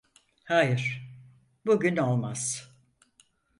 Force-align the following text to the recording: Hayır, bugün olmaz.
Hayır, 0.43 1.09
bugün 1.65 1.95
olmaz. 1.97 2.71